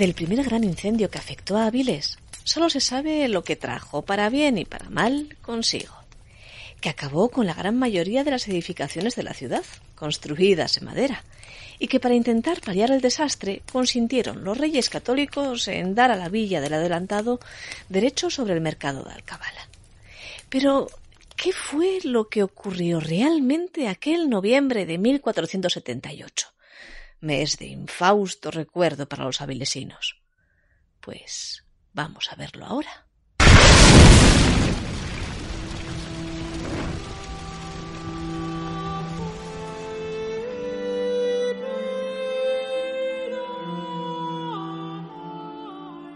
Del 0.00 0.14
primer 0.14 0.42
gran 0.42 0.64
incendio 0.64 1.10
que 1.10 1.18
afectó 1.18 1.58
a 1.58 1.66
Avilés, 1.66 2.16
solo 2.42 2.70
se 2.70 2.80
sabe 2.80 3.28
lo 3.28 3.44
que 3.44 3.54
trajo, 3.54 4.00
para 4.00 4.30
bien 4.30 4.56
y 4.56 4.64
para 4.64 4.88
mal, 4.88 5.36
consigo. 5.42 5.94
Que 6.80 6.88
acabó 6.88 7.28
con 7.28 7.44
la 7.44 7.52
gran 7.52 7.78
mayoría 7.78 8.24
de 8.24 8.30
las 8.30 8.48
edificaciones 8.48 9.14
de 9.14 9.24
la 9.24 9.34
ciudad, 9.34 9.62
construidas 9.94 10.78
en 10.78 10.86
madera, 10.86 11.22
y 11.78 11.88
que 11.88 12.00
para 12.00 12.14
intentar 12.14 12.62
paliar 12.62 12.90
el 12.92 13.02
desastre 13.02 13.60
consintieron 13.70 14.42
los 14.42 14.56
reyes 14.56 14.88
católicos 14.88 15.68
en 15.68 15.94
dar 15.94 16.10
a 16.10 16.16
la 16.16 16.30
villa 16.30 16.62
del 16.62 16.72
adelantado 16.72 17.38
derecho 17.90 18.30
sobre 18.30 18.54
el 18.54 18.62
mercado 18.62 19.02
de 19.02 19.12
Alcabala. 19.12 19.68
Pero, 20.48 20.86
¿qué 21.36 21.52
fue 21.52 21.98
lo 22.04 22.30
que 22.30 22.42
ocurrió 22.42 23.00
realmente 23.00 23.86
aquel 23.86 24.30
noviembre 24.30 24.86
de 24.86 24.96
1478? 24.96 26.48
Mes 27.20 27.58
de 27.58 27.66
infausto 27.66 28.50
recuerdo 28.50 29.08
para 29.08 29.24
los 29.24 29.40
avilesinos. 29.40 30.20
Pues 31.00 31.64
vamos 31.92 32.30
a 32.32 32.36
verlo 32.36 32.66
ahora. 32.66 33.06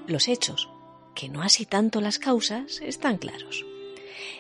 Los 0.06 0.28
hechos, 0.28 0.68
que 1.14 1.30
no 1.30 1.42
así 1.42 1.64
tanto 1.64 2.00
las 2.00 2.18
causas, 2.18 2.80
están 2.82 3.16
claros. 3.16 3.64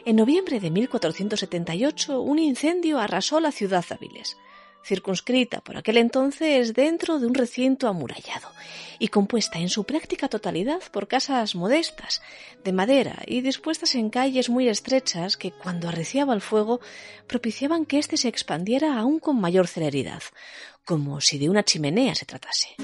En 0.04 0.16
noviembre 0.16 0.60
de 0.60 0.70
1478 0.70 2.20
un 2.20 2.38
incendio 2.38 2.98
arrasó 2.98 3.40
la 3.40 3.50
ciudad 3.50 3.84
de 3.88 3.94
Avilés, 3.94 4.36
circunscrita 4.84 5.60
por 5.60 5.76
aquel 5.76 5.96
entonces 5.96 6.74
dentro 6.74 7.18
de 7.18 7.26
un 7.26 7.34
recinto 7.34 7.88
amurallado 7.88 8.48
y 8.98 9.08
compuesta 9.08 9.58
en 9.58 9.68
su 9.68 9.84
práctica 9.84 10.28
totalidad 10.28 10.80
por 10.92 11.08
casas 11.08 11.54
modestas, 11.54 12.22
de 12.62 12.72
madera 12.72 13.22
y 13.26 13.40
dispuestas 13.40 13.94
en 13.94 14.10
calles 14.10 14.48
muy 14.48 14.68
estrechas 14.68 15.36
que 15.36 15.50
cuando 15.52 15.88
arreciaba 15.88 16.34
el 16.34 16.40
fuego 16.40 16.80
propiciaban 17.26 17.86
que 17.86 17.98
éste 17.98 18.16
se 18.16 18.28
expandiera 18.28 18.98
aún 18.98 19.18
con 19.18 19.40
mayor 19.40 19.66
celeridad, 19.66 20.22
como 20.84 21.20
si 21.20 21.38
de 21.38 21.48
una 21.48 21.64
chimenea 21.64 22.14
se 22.14 22.26
tratase. 22.26 22.76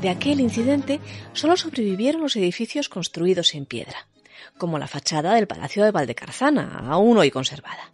De 0.00 0.08
aquel 0.08 0.40
incidente 0.40 0.98
solo 1.34 1.58
sobrevivieron 1.58 2.22
los 2.22 2.34
edificios 2.34 2.88
construidos 2.88 3.54
en 3.54 3.66
piedra, 3.66 4.06
como 4.56 4.78
la 4.78 4.86
fachada 4.86 5.34
del 5.34 5.46
Palacio 5.46 5.84
de 5.84 5.90
Valdecarzana, 5.90 6.86
aún 6.88 7.18
hoy 7.18 7.30
conservada. 7.30 7.92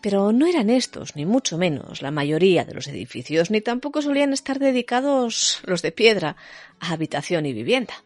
Pero 0.00 0.32
no 0.32 0.46
eran 0.46 0.70
estos, 0.70 1.14
ni 1.14 1.26
mucho 1.26 1.58
menos, 1.58 2.00
la 2.00 2.10
mayoría 2.10 2.64
de 2.64 2.72
los 2.72 2.88
edificios, 2.88 3.50
ni 3.50 3.60
tampoco 3.60 4.00
solían 4.00 4.32
estar 4.32 4.58
dedicados 4.58 5.60
los 5.64 5.82
de 5.82 5.92
piedra 5.92 6.36
a 6.80 6.92
habitación 6.92 7.44
y 7.44 7.52
vivienda. 7.52 8.02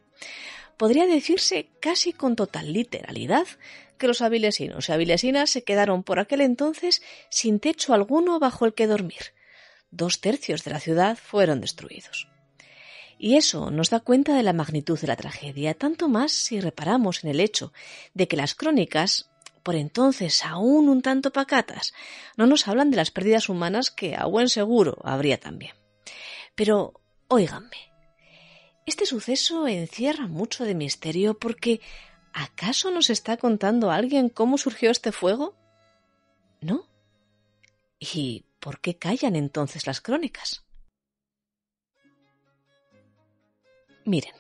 Podría 0.76 1.06
decirse 1.06 1.68
casi 1.78 2.12
con 2.12 2.34
total 2.34 2.72
literalidad 2.72 3.46
que 3.96 4.08
los 4.08 4.22
avilesinos 4.22 4.88
y 4.88 4.92
avilesinas 4.92 5.50
se 5.50 5.62
quedaron 5.62 6.02
por 6.02 6.18
aquel 6.18 6.40
entonces 6.40 7.00
sin 7.28 7.60
techo 7.60 7.94
alguno 7.94 8.40
bajo 8.40 8.66
el 8.66 8.74
que 8.74 8.88
dormir. 8.88 9.34
Dos 9.92 10.20
tercios 10.20 10.64
de 10.64 10.72
la 10.72 10.80
ciudad 10.80 11.16
fueron 11.16 11.60
destruidos. 11.60 12.29
Y 13.22 13.36
eso 13.36 13.70
nos 13.70 13.90
da 13.90 14.00
cuenta 14.00 14.34
de 14.34 14.42
la 14.42 14.54
magnitud 14.54 14.98
de 14.98 15.06
la 15.06 15.14
tragedia, 15.14 15.74
tanto 15.74 16.08
más 16.08 16.32
si 16.32 16.58
reparamos 16.58 17.22
en 17.22 17.28
el 17.28 17.40
hecho 17.40 17.70
de 18.14 18.26
que 18.26 18.36
las 18.38 18.54
crónicas, 18.54 19.28
por 19.62 19.74
entonces 19.74 20.42
aún 20.42 20.88
un 20.88 21.02
tanto 21.02 21.30
pacatas, 21.30 21.92
no 22.38 22.46
nos 22.46 22.66
hablan 22.66 22.90
de 22.90 22.96
las 22.96 23.10
pérdidas 23.10 23.50
humanas 23.50 23.90
que 23.90 24.16
a 24.16 24.24
buen 24.24 24.48
seguro 24.48 24.96
habría 25.04 25.38
también. 25.38 25.74
Pero, 26.54 26.94
óiganme, 27.28 27.92
este 28.86 29.04
suceso 29.04 29.68
encierra 29.68 30.26
mucho 30.26 30.64
de 30.64 30.74
misterio 30.74 31.38
porque 31.38 31.82
¿acaso 32.32 32.90
nos 32.90 33.10
está 33.10 33.36
contando 33.36 33.90
alguien 33.90 34.30
cómo 34.30 34.56
surgió 34.56 34.90
este 34.90 35.12
fuego? 35.12 35.54
¿No? 36.62 36.86
¿Y 37.98 38.46
por 38.60 38.80
qué 38.80 38.96
callan 38.96 39.36
entonces 39.36 39.86
las 39.86 40.00
crónicas? 40.00 40.64
Miren, 44.10 44.34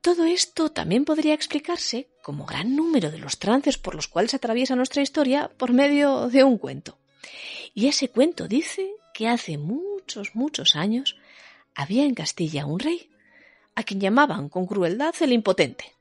todo 0.00 0.24
esto 0.24 0.70
también 0.70 1.04
podría 1.04 1.34
explicarse, 1.34 2.08
como 2.22 2.46
gran 2.46 2.74
número 2.74 3.10
de 3.10 3.18
los 3.18 3.38
trances 3.38 3.76
por 3.76 3.94
los 3.94 4.08
cuales 4.08 4.32
atraviesa 4.32 4.76
nuestra 4.76 5.02
historia, 5.02 5.50
por 5.58 5.74
medio 5.74 6.28
de 6.30 6.42
un 6.42 6.56
cuento. 6.56 6.96
Y 7.74 7.88
ese 7.88 8.08
cuento 8.08 8.48
dice 8.48 8.90
que 9.12 9.28
hace 9.28 9.58
muchos, 9.58 10.34
muchos 10.34 10.74
años 10.74 11.16
había 11.74 12.04
en 12.04 12.14
Castilla 12.14 12.64
un 12.64 12.78
rey, 12.78 13.10
a 13.74 13.82
quien 13.82 14.00
llamaban 14.00 14.48
con 14.48 14.66
crueldad 14.66 15.14
el 15.20 15.34
impotente. 15.34 15.92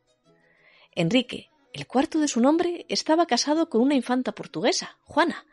Enrique, 0.95 1.49
el 1.73 1.87
cuarto 1.87 2.19
de 2.19 2.29
su 2.29 2.39
nombre, 2.39 2.85
estaba 2.87 3.25
casado 3.25 3.67
con 3.67 3.81
una 3.81 3.95
infanta 3.95 4.31
portuguesa, 4.31 4.97
Juana, 5.03 5.45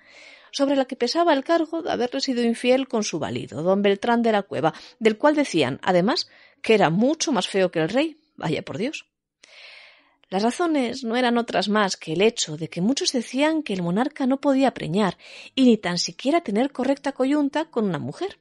sobre 0.53 0.77
la 0.77 0.84
que 0.84 0.94
pesaba 0.94 1.33
el 1.33 1.43
cargo 1.43 1.83
de 1.83 1.91
haberle 1.91 2.21
sido 2.21 2.44
infiel 2.44 2.87
con 2.87 3.03
su 3.03 3.19
valido, 3.19 3.65
don 3.65 3.83
Beltrán 3.83 4.23
de 4.23 4.31
la 4.31 4.43
Cueva, 4.44 4.73
del 5.00 5.19
cual 5.19 5.34
decían, 5.34 5.81
además, 5.83 6.28
que 6.64 6.72
era 6.72 6.88
mucho 6.88 7.30
más 7.30 7.47
feo 7.47 7.70
que 7.70 7.78
el 7.78 7.91
rey, 7.91 8.16
vaya 8.36 8.62
por 8.62 8.78
Dios. 8.78 9.06
Las 10.30 10.42
razones 10.42 11.04
no 11.04 11.14
eran 11.14 11.36
otras 11.36 11.69
más 11.69 11.98
que 11.98 12.14
el 12.14 12.22
hecho 12.22 12.56
de 12.56 12.70
que 12.70 12.80
muchos 12.80 13.12
decían 13.12 13.62
que 13.62 13.75
el 13.75 13.82
monarca 13.82 14.26
no 14.26 14.41
podía 14.41 14.72
preñar 14.72 15.19
y 15.54 15.66
ni 15.66 15.76
tan 15.76 15.98
siquiera 15.98 16.41
tener 16.41 16.72
correcta 16.72 17.12
coyunta 17.12 17.66
con 17.66 17.84
una 17.84 17.98
mujer. 17.98 18.38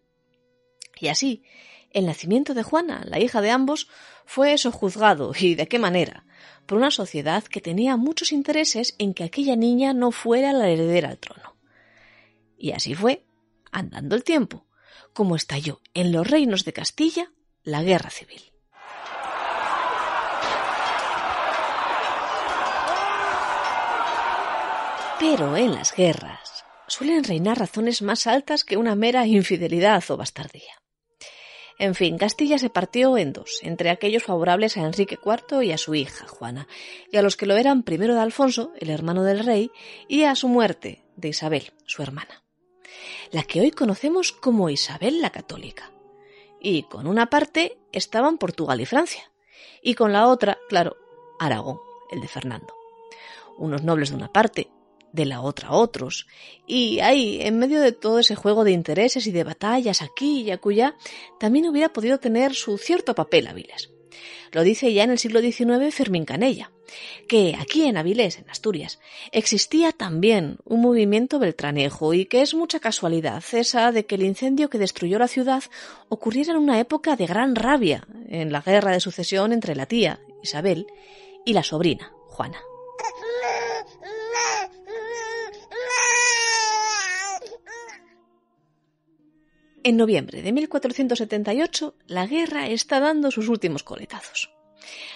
Y 0.97 1.09
así, 1.09 1.43
el 1.91 2.05
nacimiento 2.05 2.53
de 2.53 2.63
Juana, 2.63 3.03
la 3.05 3.19
hija 3.19 3.41
de 3.41 3.51
ambos, 3.51 3.89
fue 4.25 4.57
sojuzgado, 4.57 5.33
y 5.37 5.55
de 5.55 5.67
qué 5.67 5.77
manera, 5.77 6.25
por 6.65 6.77
una 6.77 6.91
sociedad 6.91 7.43
que 7.43 7.59
tenía 7.59 7.97
muchos 7.97 8.31
intereses 8.31 8.95
en 8.99 9.13
que 9.13 9.25
aquella 9.25 9.57
niña 9.57 9.93
no 9.93 10.11
fuera 10.11 10.53
la 10.53 10.69
heredera 10.69 11.09
al 11.09 11.17
trono. 11.17 11.57
Y 12.57 12.71
así 12.71 12.95
fue, 12.95 13.25
andando 13.69 14.15
el 14.15 14.23
tiempo, 14.23 14.65
como 15.11 15.35
estalló 15.35 15.81
en 15.93 16.13
los 16.13 16.25
reinos 16.25 16.63
de 16.63 16.71
Castilla 16.71 17.32
la 17.63 17.81
guerra 17.81 18.09
civil. 18.09 18.41
Pero 25.19 25.55
en 25.55 25.73
las 25.73 25.95
guerras 25.95 26.65
suelen 26.87 27.23
reinar 27.23 27.57
razones 27.57 28.01
más 28.01 28.27
altas 28.27 28.65
que 28.65 28.75
una 28.75 28.95
mera 28.95 29.25
infidelidad 29.25 30.03
o 30.09 30.17
bastardía. 30.17 30.73
En 31.79 31.95
fin, 31.95 32.17
Castilla 32.17 32.57
se 32.59 32.69
partió 32.69 33.17
en 33.17 33.31
dos, 33.31 33.59
entre 33.63 33.89
aquellos 33.89 34.23
favorables 34.23 34.77
a 34.77 34.81
Enrique 34.81 35.17
IV 35.23 35.63
y 35.63 35.71
a 35.71 35.77
su 35.77 35.95
hija, 35.95 36.27
Juana, 36.27 36.67
y 37.11 37.17
a 37.17 37.21
los 37.21 37.35
que 37.37 37.45
lo 37.45 37.55
eran 37.55 37.83
primero 37.83 38.13
de 38.13 38.21
Alfonso, 38.21 38.73
el 38.79 38.89
hermano 38.89 39.23
del 39.23 39.43
rey, 39.43 39.71
y 40.07 40.23
a 40.23 40.35
su 40.35 40.49
muerte, 40.49 41.03
de 41.15 41.29
Isabel, 41.29 41.71
su 41.85 42.03
hermana, 42.03 42.43
la 43.31 43.43
que 43.43 43.61
hoy 43.61 43.71
conocemos 43.71 44.33
como 44.33 44.69
Isabel 44.69 45.19
la 45.21 45.31
Católica 45.31 45.92
y 46.63 46.83
con 46.83 47.05
una 47.05 47.29
parte 47.29 47.77
estaban 47.91 48.39
Portugal 48.39 48.81
y 48.81 48.87
Francia, 48.87 49.31
y 49.83 49.93
con 49.93 50.11
la 50.11 50.27
otra, 50.27 50.57
claro, 50.69 50.97
Aragón, 51.39 51.77
el 52.09 52.21
de 52.21 52.27
Fernando. 52.27 52.73
Unos 53.57 53.83
nobles 53.83 54.09
de 54.09 54.15
una 54.15 54.31
parte, 54.31 54.71
de 55.11 55.25
la 55.25 55.41
otra 55.41 55.71
otros, 55.71 56.25
y 56.65 56.99
ahí, 57.01 57.39
en 57.41 57.59
medio 57.59 57.81
de 57.81 57.91
todo 57.91 58.17
ese 58.17 58.35
juego 58.35 58.63
de 58.63 58.71
intereses 58.71 59.27
y 59.27 59.31
de 59.31 59.43
batallas 59.43 60.01
aquí 60.01 60.41
y 60.41 60.51
acullá, 60.51 60.95
también 61.39 61.67
hubiera 61.67 61.93
podido 61.93 62.17
tener 62.19 62.55
su 62.55 62.79
cierto 62.79 63.13
papel 63.13 63.45
Avilés. 63.45 63.92
Lo 64.51 64.63
dice 64.63 64.93
ya 64.93 65.03
en 65.03 65.11
el 65.11 65.19
siglo 65.19 65.41
XIX 65.41 65.93
Fermín 65.93 66.25
Canella, 66.25 66.71
que 67.27 67.55
aquí 67.59 67.85
en 67.85 67.97
Avilés, 67.97 68.37
en 68.37 68.49
Asturias, 68.49 68.99
existía 69.31 69.91
también 69.91 70.57
un 70.65 70.81
movimiento 70.81 71.39
beltranejo 71.39 72.13
y 72.13 72.25
que 72.25 72.41
es 72.41 72.53
mucha 72.53 72.79
casualidad 72.79 73.43
esa 73.53 73.91
de 73.91 74.05
que 74.05 74.15
el 74.15 74.23
incendio 74.23 74.69
que 74.69 74.77
destruyó 74.77 75.19
la 75.19 75.27
ciudad 75.27 75.63
ocurriera 76.09 76.51
en 76.51 76.59
una 76.59 76.79
época 76.79 77.15
de 77.15 77.25
gran 77.25 77.55
rabia, 77.55 78.07
en 78.27 78.51
la 78.51 78.61
guerra 78.61 78.91
de 78.91 78.99
sucesión 78.99 79.53
entre 79.53 79.75
la 79.75 79.85
tía, 79.85 80.19
Isabel, 80.41 80.87
y 81.45 81.53
la 81.53 81.63
sobrina, 81.63 82.13
Juana. 82.27 82.59
En 89.85 89.97
noviembre 89.97 90.41
de 90.41 90.53
1478, 90.53 91.95
la 92.07 92.25
guerra 92.25 92.67
está 92.67 93.01
dando 93.01 93.31
sus 93.31 93.49
últimos 93.49 93.83
coletazos. 93.83 94.49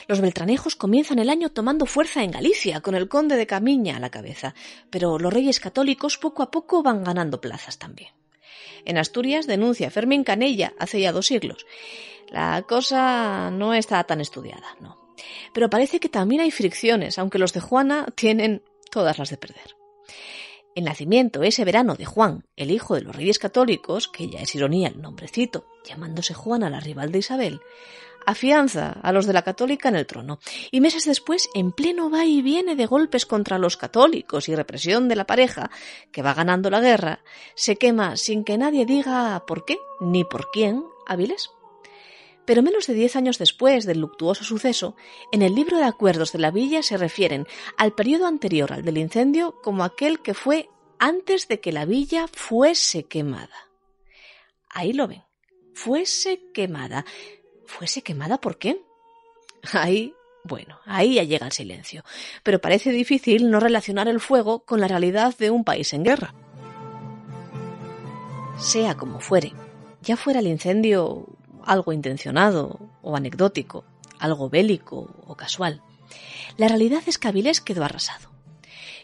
Los 0.08 0.20
beltranejos 0.20 0.76
comienzan 0.76 1.20
el 1.20 1.30
año 1.30 1.50
tomando 1.50 1.86
fuerza 1.86 2.22
en 2.24 2.32
Galicia, 2.32 2.82
con 2.82 2.94
el 2.94 3.08
conde 3.08 3.38
de 3.38 3.48
Camiña 3.48 3.96
a 3.96 4.00
la 4.02 4.10
cabeza, 4.10 4.56
pero 4.90 5.20
los 5.20 5.34
reyes 5.34 5.62
católicos 5.62 6.18
poco 6.18 6.44
a 6.44 6.52
poco 6.52 6.84
van 6.84 7.06
ganando 7.06 7.40
plazas 7.40 7.78
también. 7.78 8.12
En 8.84 8.98
Asturias 8.98 9.48
denuncia 9.48 9.90
Fermín 9.90 10.26
Canella 10.26 10.74
hace 10.80 11.00
ya 11.00 11.14
dos 11.14 11.28
siglos. 11.28 11.66
La 12.30 12.62
cosa 12.68 13.50
no 13.52 13.74
está 13.74 14.04
tan 14.04 14.20
estudiada, 14.20 14.76
no. 14.82 15.16
Pero 15.54 15.70
parece 15.70 16.02
que 16.02 16.10
también 16.10 16.42
hay 16.42 16.52
fricciones, 16.52 17.18
aunque 17.18 17.40
los 17.40 17.54
de 17.54 17.62
Juana 17.62 18.08
tienen 18.16 18.64
todas 18.92 19.18
las 19.18 19.30
de 19.30 19.38
perder. 19.38 19.76
El 20.78 20.84
nacimiento 20.84 21.42
ese 21.42 21.66
verano 21.66 21.96
de 21.96 22.06
Juan, 22.06 22.46
el 22.56 22.70
hijo 22.70 22.94
de 22.94 23.02
los 23.02 23.16
reyes 23.16 23.40
católicos, 23.40 24.08
que 24.08 24.30
ya 24.30 24.42
es 24.42 24.54
ironía 24.54 24.90
el 24.90 25.02
nombrecito, 25.02 25.66
llamándose 25.84 26.36
Juan 26.36 26.62
a 26.62 26.70
la 26.70 26.80
rival 26.80 27.12
de 27.12 27.18
Isabel, 27.18 27.62
afianza 28.28 28.92
a 29.02 29.12
los 29.12 29.26
de 29.26 29.34
la 29.34 29.42
católica 29.42 29.90
en 29.90 29.96
el 29.96 30.06
trono. 30.06 30.38
Y 30.70 30.80
meses 30.80 31.06
después, 31.06 31.50
en 31.56 31.72
pleno 31.72 32.12
va 32.12 32.26
y 32.26 32.44
viene 32.44 32.76
de 32.76 32.86
golpes 32.86 33.26
contra 33.26 33.58
los 33.58 33.76
católicos 33.76 34.50
y 34.50 34.56
represión 34.56 35.08
de 35.08 35.16
la 35.16 35.26
pareja, 35.26 35.72
que 36.12 36.22
va 36.22 36.36
ganando 36.36 36.70
la 36.70 36.80
guerra, 36.80 37.22
se 37.56 37.78
quema 37.78 38.16
sin 38.16 38.44
que 38.44 38.60
nadie 38.60 38.86
diga 38.86 39.44
por 39.48 39.66
qué 39.66 39.80
ni 40.00 40.26
por 40.26 40.52
quién 40.52 40.84
Avilés. 41.08 41.57
Pero 42.48 42.64
menos 42.64 42.88
de 42.88 42.94
diez 42.94 43.18
años 43.18 43.38
después 43.38 43.86
del 43.86 44.00
luctuoso 44.00 44.46
suceso, 44.46 44.96
en 45.34 45.42
el 45.42 45.54
libro 45.54 45.78
de 45.78 45.84
acuerdos 45.84 46.32
de 46.32 46.40
la 46.40 46.50
villa 46.50 46.82
se 46.82 46.96
refieren 46.96 47.46
al 47.78 47.92
periodo 47.92 48.26
anterior 48.26 48.72
al 48.72 48.84
del 48.84 48.98
incendio 48.98 49.60
como 49.62 49.84
aquel 49.84 50.22
que 50.22 50.34
fue 50.34 50.70
antes 50.98 51.50
de 51.50 51.60
que 51.60 51.74
la 51.74 51.84
villa 51.84 52.28
fuese 52.32 53.04
quemada. 53.04 53.68
Ahí 54.70 54.94
lo 54.94 55.10
ven, 55.10 55.24
fuese 55.74 56.42
quemada. 56.54 57.06
¿Fuese 57.66 58.02
quemada 58.02 58.40
por 58.40 58.58
qué? 58.58 58.82
Ahí, 59.74 60.14
bueno, 60.46 60.80
ahí 60.86 61.16
ya 61.16 61.24
llega 61.24 61.48
el 61.48 61.52
silencio, 61.52 62.06
pero 62.44 62.62
parece 62.62 62.92
difícil 62.92 63.52
no 63.52 63.60
relacionar 63.60 64.08
el 64.08 64.22
fuego 64.22 64.60
con 64.60 64.80
la 64.80 64.88
realidad 64.88 65.36
de 65.38 65.52
un 65.52 65.66
país 65.66 65.92
en 65.92 66.06
guerra. 66.06 66.34
Sea 68.58 68.96
como 68.96 69.20
fuere, 69.20 69.52
ya 70.02 70.16
fuera 70.16 70.40
el 70.40 70.48
incendio 70.48 71.37
algo 71.68 71.94
intencionado 71.94 72.80
o 73.02 73.16
anecdótico, 73.16 73.84
algo 74.20 74.50
bélico 74.50 75.14
o 75.28 75.36
casual. 75.36 75.82
La 76.58 76.68
realidad 76.68 77.04
es 77.06 77.18
que 77.18 77.28
Avilés 77.28 77.62
quedó 77.62 77.84
arrasado. 77.84 78.32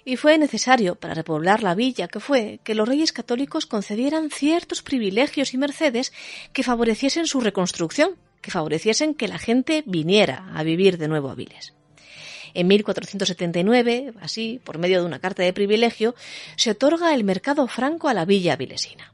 Y 0.05 0.17
fue 0.17 0.37
necesario, 0.37 0.95
para 0.95 1.13
repoblar 1.13 1.63
la 1.63 1.75
villa 1.75 2.07
que 2.07 2.19
fue, 2.19 2.59
que 2.63 2.75
los 2.75 2.87
reyes 2.87 3.13
católicos 3.13 3.65
concedieran 3.65 4.31
ciertos 4.31 4.81
privilegios 4.81 5.53
y 5.53 5.57
mercedes 5.57 6.11
que 6.51 6.63
favoreciesen 6.63 7.25
su 7.25 7.39
reconstrucción, 7.39 8.15
que 8.41 8.51
favoreciesen 8.51 9.13
que 9.13 9.29
la 9.29 9.37
gente 9.37 9.83
viniera 9.85 10.49
a 10.53 10.63
vivir 10.63 10.97
de 10.97 11.07
nuevo 11.07 11.29
a 11.29 11.33
Avilés. 11.33 11.73
En 12.53 12.67
1479, 12.67 14.13
así, 14.19 14.59
por 14.63 14.77
medio 14.77 14.99
de 14.99 15.05
una 15.05 15.19
carta 15.19 15.41
de 15.41 15.53
privilegio, 15.53 16.15
se 16.57 16.71
otorga 16.71 17.13
el 17.13 17.23
mercado 17.23 17.67
franco 17.67 18.09
a 18.09 18.13
la 18.13 18.25
villa 18.25 18.53
avilesina 18.53 19.13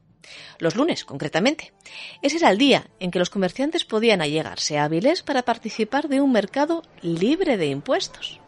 los 0.58 0.76
lunes 0.76 1.06
concretamente. 1.06 1.74
Ese 2.22 2.38
era 2.38 2.50
el 2.52 2.58
día 2.58 2.88
en 3.00 3.12
que 3.12 3.20
los 3.20 3.30
comerciantes 3.30 3.86
podían 3.86 4.22
allegarse 4.22 4.78
a 4.78 4.86
Avilés 4.86 5.24
para 5.24 5.44
participar 5.44 6.08
de 6.08 6.22
un 6.22 6.32
mercado 6.32 6.84
libre 7.02 7.58
de 7.58 7.68
impuestos. 7.68 8.40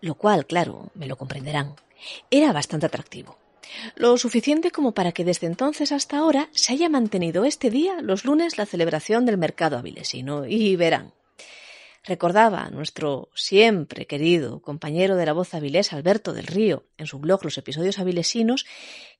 Lo 0.00 0.16
cual, 0.16 0.46
claro, 0.46 0.90
me 0.94 1.06
lo 1.06 1.16
comprenderán, 1.16 1.76
era 2.28 2.52
bastante 2.52 2.86
atractivo. 2.86 3.38
Lo 3.94 4.18
suficiente 4.18 4.72
como 4.72 4.92
para 4.92 5.12
que 5.12 5.24
desde 5.24 5.46
entonces 5.46 5.92
hasta 5.92 6.18
ahora 6.18 6.48
se 6.52 6.72
haya 6.72 6.88
mantenido 6.88 7.44
este 7.44 7.70
día, 7.70 8.02
los 8.02 8.24
lunes, 8.24 8.58
la 8.58 8.66
celebración 8.66 9.24
del 9.24 9.38
mercado 9.38 9.78
avilesino. 9.78 10.44
Y 10.44 10.74
verán, 10.74 11.12
Recordaba 12.04 12.68
nuestro 12.70 13.30
siempre 13.34 14.06
querido 14.06 14.60
compañero 14.60 15.14
de 15.14 15.24
la 15.24 15.32
voz 15.32 15.54
avilés 15.54 15.92
Alberto 15.92 16.32
del 16.32 16.48
Río 16.48 16.88
en 16.96 17.06
su 17.06 17.20
blog 17.20 17.44
Los 17.44 17.58
episodios 17.58 18.00
avilesinos 18.00 18.66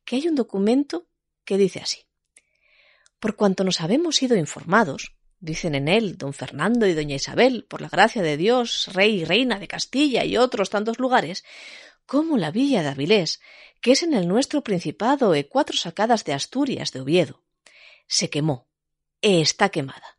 que 0.04 0.16
hay 0.16 0.26
un 0.26 0.34
documento 0.34 1.06
que 1.44 1.58
dice 1.58 1.80
así. 1.80 2.06
Por 3.20 3.36
cuanto 3.36 3.62
nos 3.62 3.80
habemos 3.80 4.16
sido 4.16 4.36
informados, 4.36 5.14
dicen 5.38 5.76
en 5.76 5.86
él 5.86 6.18
don 6.18 6.32
Fernando 6.32 6.88
y 6.88 6.94
doña 6.94 7.14
Isabel, 7.14 7.66
por 7.68 7.80
la 7.80 7.88
gracia 7.88 8.20
de 8.20 8.36
Dios, 8.36 8.90
rey 8.92 9.20
y 9.20 9.24
reina 9.24 9.60
de 9.60 9.68
Castilla 9.68 10.24
y 10.24 10.36
otros 10.36 10.70
tantos 10.70 10.98
lugares, 10.98 11.44
como 12.04 12.36
la 12.36 12.50
villa 12.50 12.82
de 12.82 12.88
Avilés, 12.88 13.40
que 13.80 13.92
es 13.92 14.02
en 14.02 14.14
el 14.14 14.26
nuestro 14.26 14.62
principado 14.62 15.34
e 15.34 15.46
cuatro 15.46 15.76
sacadas 15.76 16.24
de 16.24 16.32
Asturias 16.32 16.90
de 16.90 17.00
Oviedo, 17.00 17.42
se 18.06 18.28
quemó, 18.28 18.66
e 19.20 19.40
está 19.40 19.68
quemada, 19.68 20.18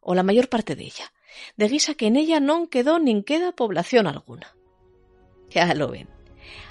o 0.00 0.14
la 0.14 0.22
mayor 0.22 0.48
parte 0.48 0.74
de 0.74 0.84
ella, 0.84 1.12
de 1.56 1.68
guisa 1.68 1.94
que 1.94 2.06
en 2.06 2.16
ella 2.16 2.40
non 2.40 2.66
quedó 2.66 2.98
nin 2.98 3.22
queda 3.22 3.56
población 3.56 4.06
alguna. 4.06 4.54
Ya 5.50 5.72
lo 5.74 5.88
ven. 5.88 6.08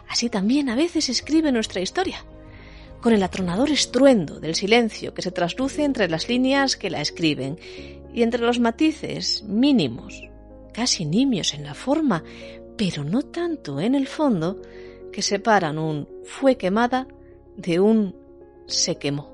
Así 0.07 0.30
también 0.30 0.69
a 0.69 0.75
veces 0.75 1.10
escribe 1.10 1.51
nuestra 1.51 1.81
historia, 1.81 2.25
con 3.01 3.13
el 3.13 3.24
atronador 3.24 3.71
estruendo 3.71 4.39
del 4.39 4.56
silencio 4.56 5.13
que 5.13 5.21
se 5.21 5.31
trasluce 5.31 5.83
entre 5.83 6.07
las 6.10 6.30
líneas 6.30 6.77
que 6.77 6.89
la 6.89 7.01
escriben 7.01 7.57
y 8.13 8.21
entre 8.21 8.42
los 8.42 8.60
matices 8.60 9.44
mínimos, 9.44 10.30
casi 10.74 11.06
nimios 11.06 11.54
en 11.54 11.63
la 11.63 11.74
forma, 11.74 12.24
pero 12.77 13.04
no 13.04 13.24
tanto 13.24 13.80
en 13.80 13.95
el 13.95 14.07
fondo, 14.07 14.62
que 15.12 15.21
separan 15.21 15.77
un 15.77 16.07
fue 16.24 16.57
quemada 16.57 17.07
de 17.56 17.80
un 17.80 18.16
se 18.68 18.98
quemó. 18.98 19.32